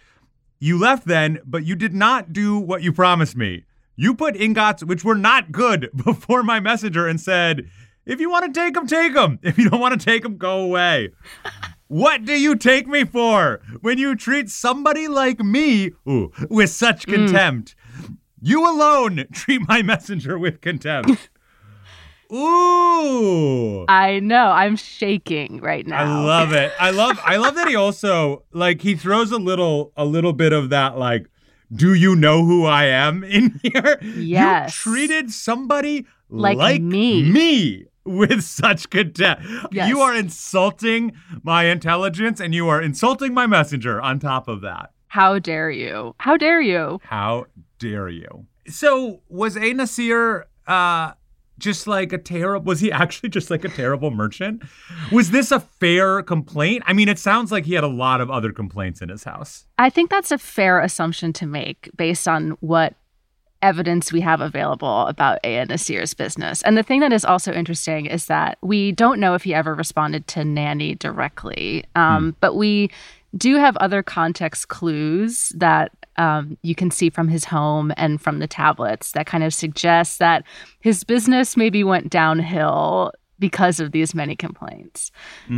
You 0.58 0.78
left 0.78 1.06
then, 1.06 1.38
but 1.44 1.64
you 1.64 1.76
did 1.76 1.94
not 1.94 2.32
do 2.32 2.58
what 2.58 2.82
you 2.82 2.92
promised 2.92 3.36
me. 3.36 3.64
You 3.96 4.14
put 4.14 4.36
ingots 4.36 4.84
which 4.84 5.04
were 5.04 5.14
not 5.14 5.52
good 5.52 5.90
before 6.04 6.42
my 6.42 6.60
messenger 6.60 7.06
and 7.06 7.20
said, 7.20 7.68
if 8.06 8.18
you 8.18 8.30
want 8.30 8.52
to 8.52 8.60
take 8.60 8.74
them, 8.74 8.86
take 8.86 9.14
them. 9.14 9.38
If 9.42 9.58
you 9.58 9.70
don't 9.70 9.80
want 9.80 9.98
to 9.98 10.04
take 10.04 10.22
them, 10.22 10.36
go 10.36 10.60
away. 10.60 11.10
What 11.90 12.24
do 12.24 12.38
you 12.38 12.54
take 12.54 12.86
me 12.86 13.04
for 13.04 13.60
when 13.80 13.98
you 13.98 14.14
treat 14.14 14.48
somebody 14.48 15.08
like 15.08 15.40
me 15.40 15.90
ooh, 16.08 16.30
with 16.48 16.70
such 16.70 17.04
mm. 17.04 17.14
contempt? 17.14 17.74
You 18.40 18.68
alone 18.68 19.24
treat 19.32 19.66
my 19.68 19.82
messenger 19.82 20.38
with 20.38 20.60
contempt. 20.60 21.28
Ooh. 22.32 23.84
I 23.88 24.20
know. 24.20 24.50
I'm 24.50 24.76
shaking 24.76 25.60
right 25.60 25.86
now. 25.86 26.04
I 26.04 26.24
love 26.24 26.52
it. 26.52 26.72
I 26.78 26.90
love 26.90 27.18
I 27.24 27.36
love 27.36 27.56
that 27.56 27.68
he 27.68 27.74
also 27.86 28.44
like 28.52 28.82
he 28.82 28.94
throws 28.94 29.32
a 29.32 29.38
little 29.38 29.92
a 29.96 30.04
little 30.04 30.32
bit 30.32 30.52
of 30.52 30.70
that 30.70 30.96
like 30.96 31.26
do 31.72 31.94
you 31.94 32.16
know 32.16 32.44
who 32.44 32.66
I 32.66 32.84
am 32.86 33.22
in 33.24 33.60
here? 33.62 33.98
Yes. 34.02 34.74
You 34.86 34.92
treated 34.92 35.30
somebody 35.30 36.06
Like 36.28 36.56
like, 36.58 36.82
me. 36.82 37.22
me 37.22 37.84
with 38.04 38.42
such 38.42 38.90
contempt. 38.90 39.44
Yes. 39.70 39.88
You 39.88 40.00
are 40.00 40.14
insulting 40.14 41.12
my 41.42 41.64
intelligence 41.64 42.40
and 42.40 42.54
you 42.54 42.68
are 42.68 42.80
insulting 42.82 43.34
my 43.34 43.46
messenger 43.46 44.00
on 44.00 44.18
top 44.18 44.48
of 44.48 44.62
that. 44.62 44.90
How 45.08 45.38
dare 45.38 45.70
you? 45.70 46.14
How 46.18 46.36
dare 46.36 46.60
you? 46.60 46.98
How 47.02 47.46
dare 47.80 48.08
you? 48.08 48.46
So 48.68 49.22
was 49.28 49.56
Ea-Nasir 49.56 50.46
uh 50.68 51.12
just 51.58 51.86
like 51.86 52.12
a 52.12 52.18
terrible 52.18 52.64
was 52.64 52.80
he 52.80 52.90
actually 52.92 53.28
just 53.28 53.50
like 53.50 53.64
a 53.64 53.68
terrible 53.68 54.12
merchant? 54.12 54.62
Was 55.10 55.32
this 55.32 55.50
a 55.50 55.58
fair 55.58 56.22
complaint? 56.22 56.84
I 56.86 56.92
mean, 56.92 57.08
it 57.08 57.18
sounds 57.18 57.50
like 57.50 57.64
he 57.66 57.74
had 57.74 57.84
a 57.84 57.88
lot 57.88 58.20
of 58.20 58.30
other 58.30 58.52
complaints 58.52 59.02
in 59.02 59.08
his 59.08 59.24
house. 59.24 59.66
I 59.78 59.90
think 59.90 60.10
that's 60.10 60.30
a 60.30 60.38
fair 60.38 60.80
assumption 60.80 61.32
to 61.34 61.46
make 61.46 61.90
based 61.96 62.28
on 62.28 62.52
what 62.60 62.94
evidence 63.62 64.10
we 64.10 64.22
have 64.22 64.40
available 64.40 65.06
about 65.06 65.38
Ea-Nasir's 65.44 66.14
business. 66.14 66.62
And 66.62 66.78
the 66.78 66.82
thing 66.82 67.00
that 67.00 67.12
is 67.12 67.26
also 67.26 67.52
interesting 67.52 68.06
is 68.06 68.24
that 68.26 68.56
we 68.62 68.92
don't 68.92 69.20
know 69.20 69.34
if 69.34 69.42
he 69.42 69.52
ever 69.52 69.74
responded 69.74 70.26
to 70.28 70.44
Nani 70.44 70.94
directly, 70.94 71.84
um, 71.94 72.34
but 72.40 72.56
we 72.56 72.90
do 73.36 73.56
have 73.56 73.76
other 73.76 74.02
context 74.02 74.68
clues 74.68 75.50
that 75.50 75.92
um, 76.20 76.58
you 76.62 76.74
can 76.74 76.90
see 76.90 77.08
from 77.08 77.28
his 77.28 77.46
home 77.46 77.92
and 77.96 78.20
from 78.20 78.40
the 78.40 78.46
tablets 78.46 79.12
that 79.12 79.26
kind 79.26 79.42
of 79.42 79.54
suggests 79.54 80.18
that 80.18 80.44
his 80.80 81.02
business 81.02 81.56
maybe 81.56 81.82
went 81.82 82.10
downhill 82.10 83.12
because 83.38 83.80
of 83.80 83.92
these 83.92 84.14
many 84.14 84.36
complaints. 84.36 85.10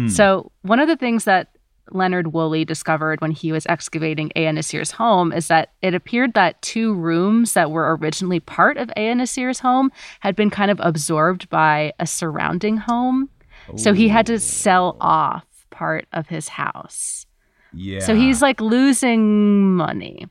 So, 0.08 0.52
one 0.62 0.78
of 0.78 0.86
the 0.86 0.96
things 0.96 1.24
that 1.24 1.48
Leonard 1.90 2.32
Woolley 2.32 2.64
discovered 2.64 3.20
when 3.20 3.32
he 3.32 3.50
was 3.50 3.66
excavating 3.66 4.30
Ea-Nasir's 4.36 4.92
home 4.92 5.32
is 5.32 5.48
that 5.48 5.72
it 5.82 5.94
appeared 5.94 6.34
that 6.34 6.62
two 6.62 6.94
rooms 6.94 7.54
that 7.54 7.72
were 7.72 7.96
originally 7.96 8.38
part 8.38 8.76
of 8.76 8.88
Ea-Nasir's 8.96 9.58
home 9.58 9.90
had 10.20 10.36
been 10.36 10.48
kind 10.48 10.70
of 10.70 10.78
absorbed 10.80 11.50
by 11.50 11.92
a 11.98 12.06
surrounding 12.06 12.76
home. 12.76 13.28
So 13.76 13.92
he 13.94 14.08
had 14.08 14.26
to 14.26 14.38
sell 14.38 14.96
off 15.00 15.44
part 15.70 16.06
of 16.12 16.28
his 16.28 16.48
house. 16.48 17.26
Yeah. 17.74 18.00
So 18.00 18.14
he's 18.14 18.40
like 18.42 18.60
losing 18.60 19.74
money. 19.74 20.26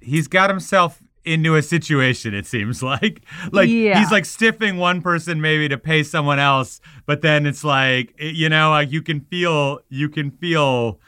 He's 0.00 0.28
got 0.28 0.50
himself 0.50 1.02
into 1.24 1.54
a 1.54 1.62
situation 1.62 2.32
it 2.34 2.46
seems 2.46 2.82
like 2.92 3.22
like 3.52 3.68
Yeah. 3.68 3.98
he's 3.98 4.10
like 4.10 4.24
stiffing 4.24 4.78
one 4.78 5.02
person 5.02 5.40
maybe 5.40 5.68
to 5.68 5.76
pay 5.78 6.02
someone 6.02 6.38
else 6.38 6.80
but 7.06 7.20
then 7.20 7.44
it's 7.46 7.62
like 7.62 8.14
you 8.18 8.48
know 8.48 8.70
like 8.70 8.90
you 8.90 9.02
can 9.02 9.20
feel 9.20 9.80
you 9.90 10.08
can 10.08 10.30
feel 10.30 10.98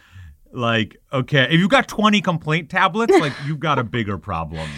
like 0.53 0.99
okay 1.13 1.45
if 1.45 1.59
you've 1.59 1.71
got 1.71 1.89
20 1.89 2.21
complaint 2.21 2.69
tablets 2.69 3.19
like 3.21 3.33
you've 3.47 3.59
got 3.61 3.79
a 3.79 3.85
bigger 3.85 4.19
problem 4.19 4.69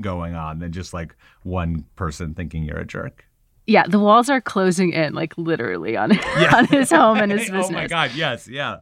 going 0.00 0.34
on 0.34 0.58
than 0.60 0.72
just 0.72 0.94
like 0.94 1.14
one 1.42 1.84
person 1.96 2.32
thinking 2.34 2.62
you're 2.62 2.78
a 2.78 2.86
jerk 2.86 3.24
Yeah, 3.66 3.84
the 3.86 3.98
walls 3.98 4.30
are 4.30 4.40
closing 4.40 4.92
in, 4.94 5.12
like 5.12 5.36
literally 5.36 5.96
on, 5.98 6.18
on 6.54 6.64
his 6.66 6.90
home 6.90 7.18
and 7.18 7.30
his 7.30 7.42
business. 7.42 7.66
oh 7.68 7.72
my 7.72 7.86
god 7.86 8.12
yes 8.14 8.48
yeah 8.48 8.76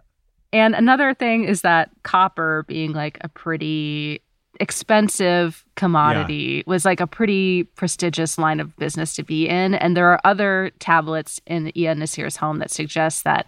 And 0.52 0.74
another 0.76 1.14
thing 1.14 1.42
is 1.44 1.62
that 1.62 1.90
copper 2.04 2.64
being 2.68 2.92
like 2.92 3.18
a 3.22 3.28
pretty 3.28 4.20
expensive 4.60 5.64
commodity 5.74 6.62
was 6.66 6.84
like 6.84 7.00
a 7.00 7.06
pretty 7.06 7.64
prestigious 7.64 8.38
line 8.38 8.60
of 8.60 8.74
business 8.76 9.14
to 9.16 9.22
be 9.22 9.48
in. 9.48 9.74
And 9.74 9.96
there 9.96 10.08
are 10.08 10.20
other 10.24 10.70
tablets 10.78 11.40
in 11.46 11.76
Ea-Nasir's 11.76 12.36
home 12.36 12.58
that 12.58 12.70
suggest 12.70 13.24
that 13.24 13.46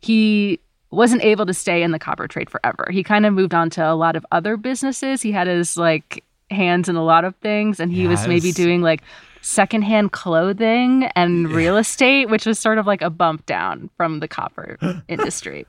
he 0.00 0.60
wasn't 0.90 1.22
able 1.22 1.46
to 1.46 1.54
stay 1.54 1.82
in 1.82 1.90
the 1.90 1.98
copper 1.98 2.28
trade 2.28 2.50
forever. 2.50 2.88
He 2.90 3.02
kind 3.02 3.24
of 3.24 3.32
moved 3.32 3.54
on 3.54 3.70
to 3.70 3.90
a 3.90 3.94
lot 3.94 4.14
of 4.14 4.26
other 4.30 4.56
businesses. 4.56 5.22
He 5.22 5.32
had 5.32 5.46
his 5.46 5.76
like 5.76 6.22
hands 6.50 6.88
in 6.88 6.96
a 6.96 7.04
lot 7.04 7.24
of 7.24 7.34
things 7.36 7.80
and 7.80 7.90
he 7.90 8.06
was 8.06 8.28
maybe 8.28 8.52
doing 8.52 8.82
like 8.82 9.02
secondhand 9.40 10.12
clothing 10.12 11.04
and 11.16 11.50
real 11.50 11.76
estate, 11.76 12.28
which 12.28 12.46
was 12.46 12.58
sort 12.58 12.78
of 12.78 12.86
like 12.86 13.02
a 13.02 13.10
bump 13.10 13.46
down 13.46 13.90
from 13.96 14.20
the 14.20 14.28
copper 14.28 14.78
industry. 15.08 15.66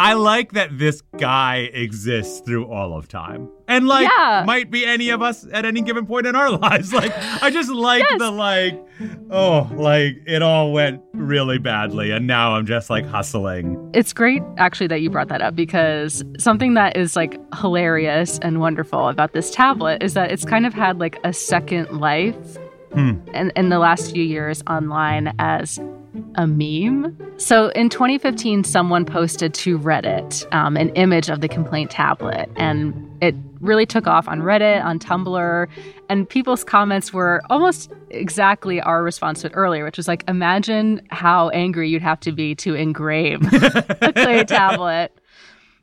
I 0.00 0.14
like 0.14 0.52
that 0.52 0.78
this 0.78 1.02
guy 1.18 1.68
exists 1.74 2.40
through 2.40 2.72
all 2.72 2.96
of 2.96 3.06
time. 3.06 3.50
And 3.68 3.86
like 3.86 4.08
Yeah. 4.08 4.44
might 4.46 4.70
be 4.70 4.86
any 4.86 5.10
of 5.10 5.20
us 5.20 5.46
at 5.52 5.66
any 5.66 5.82
given 5.82 6.06
point 6.06 6.26
in 6.26 6.34
our 6.34 6.50
lives. 6.58 6.90
Like 6.90 7.12
I 7.42 7.50
just 7.50 7.70
like 7.70 8.06
the 8.16 8.30
like 8.30 8.82
oh, 9.30 9.70
like 9.74 10.16
it 10.26 10.40
all 10.40 10.72
went 10.72 11.02
really 11.12 11.58
badly 11.58 12.12
and 12.12 12.26
now 12.26 12.54
I'm 12.54 12.64
just 12.64 12.88
like 12.88 13.04
hustling. 13.04 13.90
It's 13.92 14.14
great 14.14 14.42
actually 14.56 14.86
that 14.86 15.02
you 15.02 15.10
brought 15.10 15.28
that 15.28 15.42
up 15.42 15.54
because 15.54 16.24
something 16.38 16.72
that 16.74 16.96
is 16.96 17.14
like 17.14 17.38
hilarious 17.56 18.38
and 18.38 18.58
wonderful 18.58 19.10
about 19.10 19.34
this 19.34 19.50
tablet 19.50 20.02
is 20.02 20.14
that 20.14 20.32
it's 20.32 20.46
kind 20.46 20.64
of 20.64 20.72
had 20.72 20.98
like 20.98 21.18
a 21.24 21.34
second 21.34 22.00
life 22.00 22.56
hmm. 22.94 23.18
in, 23.34 23.52
in 23.54 23.68
the 23.68 23.78
last 23.78 24.12
few 24.12 24.24
years 24.24 24.62
online 24.66 25.34
as 25.38 25.78
a 26.34 26.46
meme. 26.46 27.16
So 27.38 27.68
in 27.68 27.88
2015, 27.88 28.64
someone 28.64 29.04
posted 29.04 29.54
to 29.54 29.78
Reddit 29.78 30.52
um, 30.52 30.76
an 30.76 30.90
image 30.90 31.28
of 31.28 31.40
the 31.40 31.48
complaint 31.48 31.90
tablet, 31.90 32.50
and 32.56 32.94
it 33.22 33.34
really 33.60 33.86
took 33.86 34.06
off 34.06 34.28
on 34.28 34.40
Reddit, 34.40 34.84
on 34.84 34.98
Tumblr, 34.98 35.68
and 36.08 36.28
people's 36.28 36.64
comments 36.64 37.12
were 37.12 37.42
almost 37.50 37.92
exactly 38.10 38.80
our 38.80 39.02
response 39.02 39.42
to 39.42 39.48
it 39.48 39.52
earlier, 39.54 39.84
which 39.84 39.96
was 39.96 40.08
like, 40.08 40.24
imagine 40.28 41.02
how 41.10 41.50
angry 41.50 41.88
you'd 41.88 42.02
have 42.02 42.20
to 42.20 42.32
be 42.32 42.54
to 42.56 42.74
engrave 42.74 43.40
a 43.52 44.12
clay 44.12 44.44
tablet. 44.44 45.16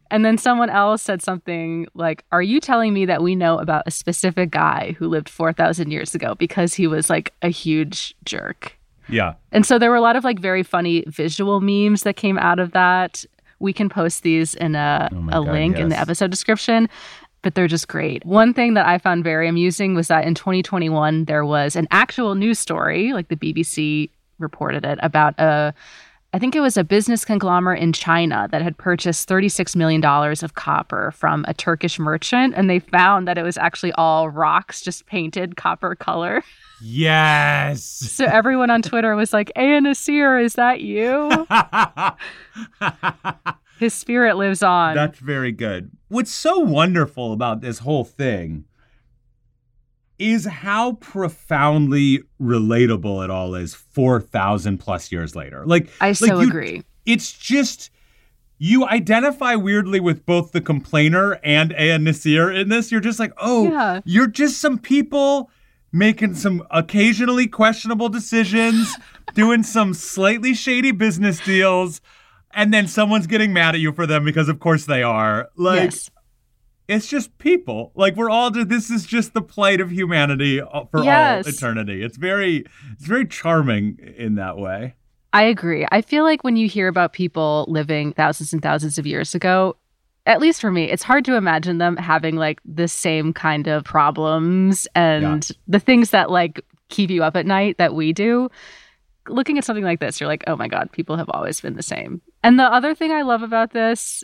And 0.09 0.23
then 0.23 0.37
someone 0.37 0.69
else 0.69 1.01
said 1.01 1.21
something 1.21 1.87
like, 1.93 2.23
Are 2.31 2.41
you 2.41 2.59
telling 2.59 2.93
me 2.93 3.05
that 3.05 3.21
we 3.21 3.35
know 3.35 3.57
about 3.57 3.83
a 3.85 3.91
specific 3.91 4.51
guy 4.51 4.95
who 4.97 5.07
lived 5.07 5.29
4,000 5.29 5.91
years 5.91 6.15
ago 6.15 6.35
because 6.35 6.73
he 6.73 6.87
was 6.87 7.09
like 7.09 7.33
a 7.41 7.49
huge 7.49 8.15
jerk? 8.23 8.76
Yeah. 9.09 9.33
And 9.51 9.65
so 9.65 9.79
there 9.79 9.89
were 9.89 9.95
a 9.95 10.01
lot 10.01 10.15
of 10.15 10.23
like 10.23 10.39
very 10.39 10.63
funny 10.63 11.03
visual 11.07 11.61
memes 11.61 12.03
that 12.03 12.15
came 12.15 12.37
out 12.37 12.59
of 12.59 12.71
that. 12.71 13.23
We 13.59 13.73
can 13.73 13.89
post 13.89 14.23
these 14.23 14.53
in 14.55 14.75
a, 14.75 15.09
Oh 15.11 15.27
a 15.27 15.45
God, 15.45 15.47
link 15.47 15.77
in 15.77 15.89
the 15.89 15.99
episode 15.99 16.29
description, 16.29 16.89
but 17.41 17.55
they're 17.55 17.67
just 17.67 17.87
great. 17.87 18.25
One 18.25 18.53
thing 18.53 18.73
that 18.75 18.85
I 18.85 18.97
found 18.97 19.23
very 19.23 19.47
amusing 19.47 19.95
was 19.95 20.09
that 20.09 20.25
in 20.25 20.35
2021, 20.35 21.25
there 21.25 21.45
was 21.45 21.75
an 21.75 21.87
actual 21.89 22.35
news 22.35 22.59
story, 22.59 23.13
like 23.13 23.29
the 23.29 23.35
BBC 23.35 24.09
reported 24.39 24.85
it, 24.85 24.99
about 25.01 25.33
a 25.39 25.73
I 26.33 26.39
think 26.39 26.55
it 26.55 26.59
was 26.59 26.75
a 26.75 26.83
business 26.83 27.23
conglomerate 27.23 27.81
in 27.81 27.93
China 27.93 28.47
that 28.51 28.61
had 28.61 28.77
purchased 28.77 29.29
$36 29.29 29.75
million 29.75 30.03
of 30.03 30.55
copper 30.55 31.11
from 31.11 31.45
a 31.47 31.53
Turkish 31.53 31.99
merchant. 31.99 32.53
And 32.55 32.69
they 32.69 32.79
found 32.79 33.27
that 33.27 33.37
it 33.37 33.43
was 33.43 33.57
actually 33.57 33.93
all 33.93 34.29
rocks 34.29 34.81
just 34.81 35.05
painted 35.05 35.55
copper 35.55 35.95
color. 35.95 36.43
Yes. 36.81 37.83
So 37.83 38.25
everyone 38.25 38.69
on 38.69 38.81
Twitter 38.81 39.15
was 39.15 39.31
like, 39.31 39.51
Ea-Nasir, 39.57 40.37
is 40.37 40.55
that 40.55 40.81
you? 40.81 41.47
His 43.79 43.93
spirit 43.93 44.37
lives 44.37 44.61
on. 44.61 44.95
That's 44.95 45.19
very 45.19 45.51
good. 45.51 45.91
What's 46.09 46.31
so 46.31 46.59
wonderful 46.59 47.31
about 47.31 47.61
this 47.61 47.79
whole 47.79 48.03
thing 48.03 48.65
is 50.19 50.45
how 50.45 50.93
profoundly 50.93 52.23
relatable 52.41 53.23
it 53.23 53.29
all 53.29 53.55
is 53.55 53.73
4,000 53.73 54.77
plus 54.77 55.11
years 55.11 55.35
later. 55.35 55.65
Like, 55.65 55.89
I 56.01 56.07
like 56.07 56.15
so 56.17 56.39
you- 56.41 56.47
agree. 56.47 56.83
It's 57.05 57.31
just, 57.31 57.89
you 58.57 58.85
identify 58.85 59.55
weirdly 59.55 59.99
with 59.99 60.25
both 60.25 60.51
the 60.51 60.59
complainer 60.61 61.39
and 61.43 61.71
Ea-Nasir 61.79 62.51
in 62.51 62.69
this. 62.69 62.91
You're 62.91 62.99
just 63.01 63.19
like, 63.19 63.31
oh, 63.37 63.69
Yeah. 63.71 64.01
you're 64.05 64.27
just 64.27 64.59
some 64.59 64.77
people 64.79 65.49
making 65.93 66.33
some 66.35 66.65
occasionally 66.71 67.47
questionable 67.47 68.09
decisions, 68.09 68.93
doing 69.35 69.63
some 69.63 69.93
slightly 69.93 70.53
shady 70.53 70.91
business 70.91 71.39
deals, 71.39 72.01
and 72.51 72.73
then 72.73 72.87
someone's 72.87 73.27
getting 73.27 73.53
mad 73.53 73.75
at 73.75 73.79
you 73.81 73.93
for 73.93 74.05
them 74.05 74.25
because 74.25 74.49
of 74.49 74.59
course 74.59 74.85
they 74.85 75.01
are. 75.03 75.49
Like 75.55 75.83
yes. 75.91 76.11
It's 76.87 77.07
just 77.07 77.37
people. 77.37 77.91
Like 77.95 78.15
we're 78.15 78.29
all 78.29 78.49
this 78.51 78.89
is 78.89 79.05
just 79.05 79.33
the 79.33 79.41
plight 79.41 79.81
of 79.81 79.91
humanity 79.91 80.61
uh, 80.61 80.85
for 80.85 81.03
Yes. 81.03 81.45
all 81.45 81.53
eternity. 81.53 82.01
It's 82.03 82.17
very 82.17 82.65
it's 82.93 83.05
very 83.05 83.25
charming 83.27 83.99
in 84.17 84.35
that 84.35 84.57
way. 84.57 84.95
I 85.33 85.43
agree. 85.43 85.85
I 85.91 86.01
feel 86.01 86.23
like 86.23 86.43
when 86.43 86.55
you 86.55 86.67
hear 86.67 86.87
about 86.87 87.13
people 87.13 87.65
living 87.67 88.13
thousands 88.13 88.53
and 88.53 88.61
thousands 88.61 88.97
of 88.97 89.05
years 89.05 89.35
ago, 89.35 89.75
at 90.25 90.39
least 90.39 90.61
for 90.61 90.71
me, 90.71 90.89
it's 90.89 91.03
hard 91.03 91.25
to 91.25 91.35
imagine 91.35 91.77
them 91.77 91.97
having 91.97 92.35
like 92.35 92.59
the 92.65 92.87
same 92.87 93.33
kind 93.33 93.67
of 93.67 93.83
problems 93.83 94.87
and 94.95 95.49
the 95.67 95.79
things 95.79 96.09
that 96.11 96.31
like 96.31 96.61
keep 96.89 97.09
you 97.09 97.23
up 97.23 97.35
at 97.35 97.45
night 97.45 97.77
that 97.77 97.93
we 97.93 98.13
do. 98.13 98.49
Looking 99.27 99.57
at 99.57 99.65
something 99.65 99.83
like 99.83 99.99
this, 99.99 100.21
you're 100.21 100.29
like, 100.29 100.45
oh 100.47 100.55
my 100.55 100.69
God, 100.69 100.89
people 100.93 101.17
have 101.17 101.29
always 101.29 101.59
been 101.59 101.75
the 101.75 101.83
same. 101.83 102.21
And 102.43 102.57
the 102.57 102.63
other 102.63 102.95
thing 102.95 103.11
I 103.11 103.23
love 103.23 103.43
about 103.43 103.71
this, 103.73 104.23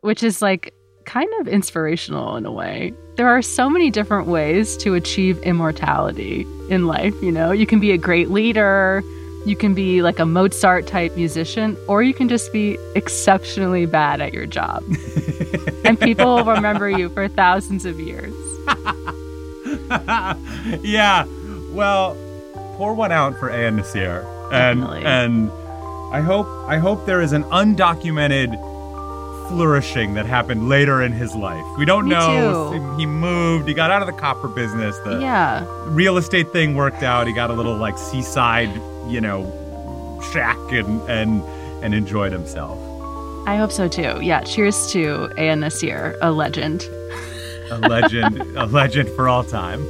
which 0.00 0.22
is 0.22 0.40
like 0.40 0.72
kind 1.08 1.30
of 1.40 1.48
inspirational 1.48 2.36
in 2.36 2.44
a 2.44 2.52
way, 2.52 2.92
there 3.16 3.28
are 3.28 3.40
so 3.40 3.70
many 3.70 3.90
different 3.90 4.28
ways 4.28 4.76
to 4.76 4.92
achieve 4.94 5.38
immortality 5.38 6.46
in 6.68 6.86
life. 6.86 7.14
You 7.22 7.32
know, 7.32 7.50
you 7.50 7.66
can 7.66 7.80
be 7.80 7.92
a 7.92 7.96
great 7.96 8.30
leader, 8.30 9.02
you 9.46 9.56
can 9.56 9.72
be 9.72 10.02
like 10.02 10.18
a 10.18 10.26
Mozart 10.26 10.86
type 10.86 11.16
musician, 11.16 11.78
or 11.88 12.02
you 12.02 12.12
can 12.12 12.28
just 12.28 12.52
be 12.52 12.76
exceptionally 12.94 13.86
bad 13.86 14.20
at 14.20 14.34
your 14.34 14.44
job. 14.44 14.84
and 15.84 15.98
people 15.98 16.36
will 16.36 16.44
remember 16.44 16.90
you 16.90 17.08
for 17.08 17.26
thousands 17.26 17.86
of 17.86 17.98
years. 17.98 18.34
yeah. 20.82 21.24
Well, 21.70 22.14
pour 22.76 22.92
one 22.92 23.12
out 23.12 23.38
for 23.38 23.48
Ea-Nasir. 23.48 24.26
And 24.52 24.82
Definitely. 24.82 25.06
and 25.06 25.50
I 26.12 26.20
hope 26.20 26.46
I 26.68 26.76
hope 26.78 27.06
there 27.06 27.22
is 27.22 27.32
an 27.32 27.44
undocumented 27.44 28.67
flourishing 29.48 30.14
that 30.14 30.26
happened 30.26 30.68
later 30.68 31.02
in 31.02 31.12
his 31.12 31.34
life. 31.34 31.64
We 31.78 31.84
don't 31.84 32.04
Me 32.04 32.10
know. 32.10 32.72
too. 32.72 32.96
He 32.96 33.06
moved, 33.06 33.66
he 33.68 33.74
got 33.74 33.90
out 33.90 34.02
of 34.02 34.06
the 34.06 34.12
copper 34.12 34.48
business. 34.48 34.96
The 35.04 35.18
Yeah. 35.20 35.64
real 35.86 36.16
estate 36.18 36.52
thing 36.52 36.74
worked 36.74 37.02
out. 37.02 37.26
He 37.26 37.32
got 37.32 37.50
a 37.50 37.54
little 37.54 37.76
like 37.76 37.98
seaside, 37.98 38.70
you 39.08 39.20
know, 39.20 40.20
shack 40.32 40.58
and 40.70 41.00
and 41.08 41.42
and 41.82 41.94
enjoyed 41.94 42.32
himself. 42.32 42.78
I 43.46 43.56
hope 43.56 43.72
so 43.72 43.88
too. 43.88 44.18
Yeah. 44.20 44.40
Cheers 44.42 44.90
to 44.92 45.30
Ea-Nasir, 45.38 46.16
a 46.20 46.30
legend. 46.30 46.84
A 47.70 47.78
legend, 47.78 48.40
a 48.56 48.66
legend 48.66 49.08
for 49.10 49.28
all 49.28 49.44
time. 49.44 49.86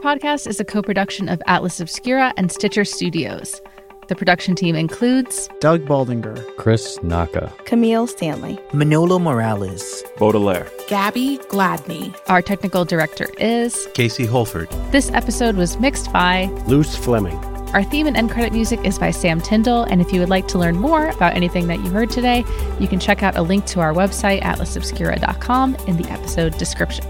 Podcast 0.00 0.46
is 0.46 0.58
a 0.58 0.64
co 0.64 0.82
production 0.82 1.28
of 1.28 1.42
Atlas 1.46 1.78
Obscura 1.78 2.32
and 2.36 2.50
Stitcher 2.50 2.84
Studios. 2.84 3.60
The 4.08 4.16
production 4.16 4.56
team 4.56 4.74
includes 4.74 5.48
Doug 5.60 5.84
Baldinger, 5.84 6.56
Chris 6.56 7.00
Naka. 7.02 7.52
Camille 7.66 8.06
Stanley. 8.06 8.58
Manolo 8.72 9.18
Morales. 9.18 10.02
Baudelaire. 10.16 10.66
Gabby 10.88 11.38
Gladney. 11.48 12.16
our 12.28 12.42
technical 12.42 12.84
director 12.84 13.28
is. 13.38 13.86
Casey 13.94 14.26
Holford. 14.26 14.68
This 14.90 15.10
episode 15.12 15.56
was 15.56 15.78
mixed 15.78 16.12
by. 16.12 16.46
Luce 16.66 16.96
Fleming. 16.96 17.36
Our 17.74 17.84
theme 17.84 18.08
and 18.08 18.16
end 18.16 18.30
credit 18.30 18.52
music 18.52 18.80
is 18.84 18.98
by 18.98 19.12
Sam 19.12 19.40
Tyndall. 19.40 19.84
And 19.84 20.00
if 20.00 20.12
you 20.12 20.18
would 20.20 20.30
like 20.30 20.48
to 20.48 20.58
learn 20.58 20.76
more 20.76 21.08
about 21.08 21.36
anything 21.36 21.68
that 21.68 21.78
you 21.84 21.90
heard 21.90 22.10
today, 22.10 22.44
you 22.80 22.88
can 22.88 22.98
check 22.98 23.22
out 23.22 23.36
a 23.36 23.42
link 23.42 23.66
to 23.66 23.80
our 23.80 23.92
website, 23.92 24.40
atlasobscura.com, 24.42 25.76
in 25.86 25.96
the 25.98 26.10
episode 26.10 26.58
description. 26.58 27.04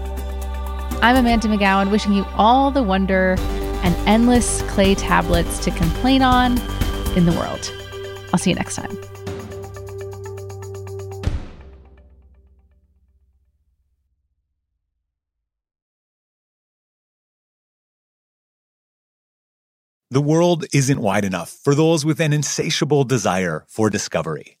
I'm 1.03 1.15
Amanda 1.15 1.47
McGowan, 1.47 1.89
wishing 1.89 2.13
you 2.13 2.25
all 2.35 2.69
the 2.69 2.83
wonder 2.83 3.35
and 3.83 3.95
endless 4.07 4.61
clay 4.69 4.93
tablets 4.93 5.57
to 5.65 5.71
complain 5.71 6.21
on 6.21 6.59
in 7.17 7.25
the 7.25 7.31
world. 7.31 7.73
I'll 8.31 8.37
see 8.37 8.51
you 8.51 8.55
next 8.55 8.75
time. 8.75 8.95
The 20.11 20.21
world 20.21 20.65
isn't 20.71 21.01
wide 21.01 21.25
enough 21.25 21.49
for 21.49 21.73
those 21.73 22.05
with 22.05 22.19
an 22.19 22.31
insatiable 22.31 23.05
desire 23.05 23.65
for 23.67 23.89
discovery. 23.89 24.60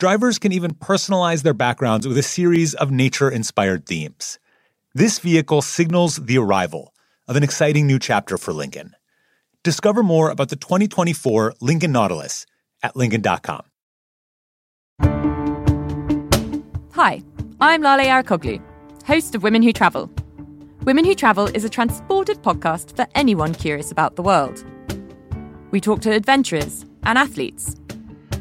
Drivers 0.00 0.38
can 0.38 0.50
even 0.52 0.72
personalize 0.72 1.42
their 1.42 1.52
backgrounds 1.52 2.08
with 2.08 2.16
a 2.16 2.22
series 2.22 2.72
of 2.72 2.90
nature 2.90 3.30
inspired 3.30 3.84
themes. 3.84 4.38
This 4.94 5.18
vehicle 5.18 5.60
signals 5.60 6.16
the 6.16 6.38
arrival 6.38 6.94
of 7.28 7.36
an 7.36 7.42
exciting 7.42 7.86
new 7.86 7.98
chapter 7.98 8.38
for 8.38 8.54
Lincoln. 8.54 8.96
Discover 9.62 10.02
more 10.02 10.30
about 10.30 10.48
the 10.48 10.56
2024 10.56 11.52
Lincoln 11.60 11.92
Nautilus 11.92 12.46
at 12.82 12.96
Lincoln.com. 12.96 13.60
Hi, 16.94 17.22
I'm 17.60 17.82
Lale 17.82 18.08
Arikoglu, 18.08 18.58
host 19.04 19.34
of 19.34 19.42
Women 19.42 19.60
Who 19.60 19.74
Travel. 19.74 20.10
Women 20.84 21.04
Who 21.04 21.14
Travel 21.14 21.48
is 21.48 21.64
a 21.64 21.68
transported 21.68 22.42
podcast 22.42 22.96
for 22.96 23.06
anyone 23.14 23.52
curious 23.52 23.92
about 23.92 24.16
the 24.16 24.22
world. 24.22 24.64
We 25.72 25.80
talk 25.82 26.00
to 26.00 26.10
adventurers 26.10 26.86
and 27.02 27.18
athletes. 27.18 27.76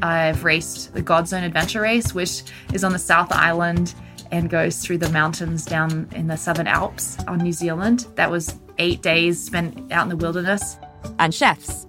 I've 0.01 0.43
raced 0.43 0.93
the 0.93 1.01
Godzone 1.01 1.43
Adventure 1.43 1.81
Race, 1.81 2.13
which 2.13 2.43
is 2.73 2.83
on 2.83 2.93
the 2.93 2.99
South 2.99 3.31
Island 3.31 3.93
and 4.31 4.49
goes 4.49 4.79
through 4.79 4.99
the 4.99 5.09
mountains 5.09 5.65
down 5.65 6.07
in 6.13 6.27
the 6.27 6.37
Southern 6.37 6.67
Alps 6.67 7.17
on 7.27 7.39
New 7.39 7.51
Zealand. 7.51 8.07
That 8.15 8.29
was 8.29 8.59
eight 8.77 9.01
days 9.01 9.43
spent 9.43 9.91
out 9.91 10.03
in 10.03 10.09
the 10.09 10.15
wilderness. 10.15 10.77
and 11.17 11.33
chefs. 11.33 11.87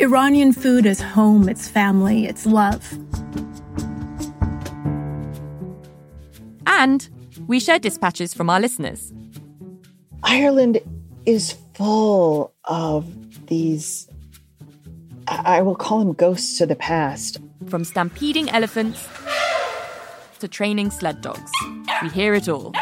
Iranian 0.00 0.52
food 0.52 0.84
is 0.84 1.00
home, 1.00 1.48
it's 1.48 1.68
family, 1.68 2.26
it's 2.26 2.44
love. 2.44 2.84
And 6.66 7.08
we 7.46 7.58
share 7.60 7.78
dispatches 7.78 8.34
from 8.34 8.50
our 8.50 8.60
listeners. 8.60 9.12
Ireland 10.22 10.78
is 11.24 11.54
full 11.74 12.52
of 12.64 13.06
these 13.46 14.08
I 15.28 15.60
will 15.62 15.76
call 15.76 15.98
them 15.98 16.14
ghosts 16.14 16.60
of 16.60 16.68
the 16.68 16.76
past. 16.76 17.38
From 17.68 17.84
stampeding 17.84 18.48
elephants 18.48 19.06
to 20.38 20.48
training 20.48 20.90
sled 20.90 21.20
dogs, 21.20 21.50
we 22.02 22.08
hear 22.08 22.34
it 22.34 22.48
all. 22.48 22.72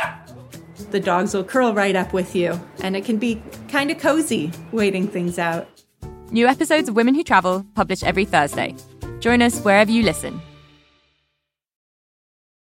The 0.93 1.01
dogs 1.01 1.35
will 1.35 1.43
curl 1.43 1.75
right 1.75 1.97
up 1.97 2.13
with 2.13 2.37
you, 2.37 2.61
and 2.83 2.97
it 2.97 3.05
can 3.05 3.19
be 3.19 3.43
kind 3.69 3.91
of 3.91 3.99
cozy 3.99 4.53
waiting 4.71 5.09
things 5.09 5.41
out. 5.41 5.67
New 6.31 6.47
episodes 6.47 6.89
of 6.89 6.95
Women 6.95 7.17
Who 7.17 7.25
Travel 7.25 7.67
publish 7.75 8.05
every 8.05 8.25
Thursday. 8.25 8.77
Join 9.19 9.43
us 9.43 9.61
wherever 9.61 9.91
you 9.91 10.05
listen. 10.05 10.41